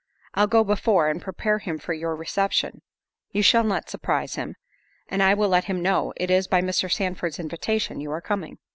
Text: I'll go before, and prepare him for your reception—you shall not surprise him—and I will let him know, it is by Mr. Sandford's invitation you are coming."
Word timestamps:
I'll 0.33 0.47
go 0.47 0.63
before, 0.63 1.09
and 1.09 1.21
prepare 1.21 1.59
him 1.59 1.77
for 1.77 1.93
your 1.93 2.15
reception—you 2.15 3.43
shall 3.43 3.63
not 3.63 3.87
surprise 3.87 4.33
him—and 4.33 5.21
I 5.21 5.35
will 5.35 5.49
let 5.49 5.65
him 5.65 5.83
know, 5.83 6.11
it 6.15 6.31
is 6.31 6.47
by 6.47 6.59
Mr. 6.61 6.91
Sandford's 6.91 7.37
invitation 7.37 8.01
you 8.01 8.09
are 8.09 8.19
coming." 8.19 8.57